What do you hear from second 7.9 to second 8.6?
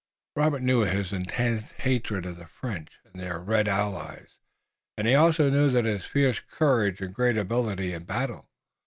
in battle.